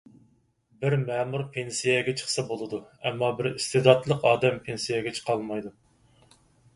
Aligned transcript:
بىر 0.83 0.93
مەمۇر 1.01 1.41
پېنسىيەگە 1.57 2.15
چىقسا 2.21 2.43
بولىدۇ، 2.51 2.79
ئەمما 3.09 3.29
بىر 3.41 3.49
ئىستېداتلىق 3.51 4.25
ئادەم 4.31 4.57
پېنسىيەگە 4.65 5.13
چىقالمايدۇ. 5.19 5.73